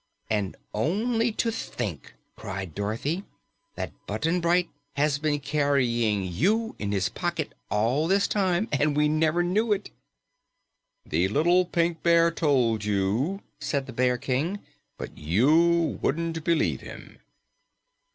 [0.31, 3.23] "And only to think," cried Dorothy,
[3.75, 9.07] "that Button Bright has been carrying you in his pocket all this time, and we
[9.07, 9.91] never knew it!"
[11.05, 14.59] "The little Pink Bear told you," said the Bear King,
[14.97, 17.19] "but you wouldn't believe him."